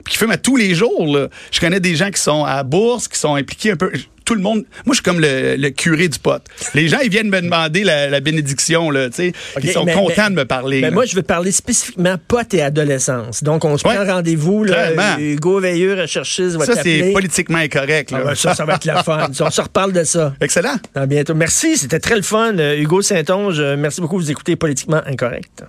puis 0.04 0.12
qui 0.12 0.18
fument 0.18 0.32
à 0.32 0.38
tous 0.38 0.56
les 0.56 0.74
jours. 0.74 1.16
Là. 1.16 1.28
Je 1.52 1.60
connais 1.60 1.78
des 1.80 1.94
gens 1.94 2.10
qui 2.10 2.20
sont 2.20 2.44
à 2.44 2.56
la 2.56 2.62
bourse, 2.64 3.06
qui 3.06 3.18
sont 3.18 3.36
impliqués 3.36 3.70
un 3.70 3.76
peu. 3.76 3.92
Tout 4.26 4.34
le 4.34 4.42
monde. 4.42 4.64
Moi, 4.84 4.90
je 4.92 4.94
suis 4.94 5.02
comme 5.02 5.20
le, 5.20 5.56
le 5.56 5.70
curé 5.70 6.08
du 6.08 6.18
pot. 6.18 6.42
Les 6.74 6.88
gens, 6.88 6.98
ils 7.02 7.08
viennent 7.10 7.30
me 7.30 7.40
demander 7.40 7.84
la, 7.84 8.08
la 8.10 8.20
bénédiction, 8.20 8.90
là, 8.90 9.08
tu 9.08 9.16
sais. 9.16 9.32
Ils 9.62 9.70
sont 9.70 9.84
mais- 9.84 9.94
contents 9.94 10.12
mais- 10.24 10.30
de 10.30 10.34
me 10.34 10.44
parler. 10.44 10.80
Là. 10.80 10.90
moi, 10.90 11.04
je 11.06 11.14
veux 11.16 11.22
parler 11.22 11.52
spécifiquement 11.52 12.16
pot 12.28 12.52
et 12.52 12.60
adolescence. 12.60 13.42
Donc, 13.42 13.64
on 13.64 13.78
se 13.78 13.86
Ouais. 13.86 13.94
prend 13.94 14.04
rendez-vous. 14.04 14.64
Là. 14.64 15.18
Hugo 15.18 15.60
Veilleux, 15.60 15.94
recherchiste, 15.94 16.56
va 16.56 16.66
ça, 16.66 16.82
c'est 16.82 17.12
politiquement 17.12 17.58
incorrect. 17.58 18.10
Là. 18.10 18.18
Ah 18.20 18.24
ben, 18.26 18.34
ça, 18.34 18.54
ça 18.54 18.64
va 18.64 18.74
être 18.74 18.84
la 18.84 19.02
fun. 19.04 19.28
on 19.40 19.50
se 19.50 19.60
reparle 19.60 19.92
de 19.92 20.02
ça. 20.04 20.34
Excellent. 20.40 20.76
À 20.94 21.06
bientôt. 21.06 21.34
Merci, 21.34 21.76
c'était 21.76 22.00
très 22.00 22.16
le 22.16 22.22
fun. 22.22 22.58
Euh, 22.58 22.76
Hugo 22.76 23.00
Saint-Onge, 23.02 23.60
euh, 23.60 23.76
merci 23.78 24.00
beaucoup. 24.00 24.18
Vous 24.18 24.30
écoutez 24.30 24.56
Politiquement 24.56 25.02
Incorrect. 25.06 25.62